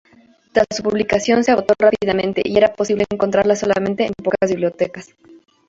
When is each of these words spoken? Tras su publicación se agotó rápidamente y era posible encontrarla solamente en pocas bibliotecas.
Tras 0.51 0.65
su 0.75 0.81
publicación 0.81 1.43
se 1.43 1.51
agotó 1.51 1.75
rápidamente 1.77 2.41
y 2.43 2.57
era 2.57 2.73
posible 2.73 3.05
encontrarla 3.07 3.55
solamente 3.55 4.03
en 4.07 4.13
pocas 4.15 4.49
bibliotecas. 4.49 5.09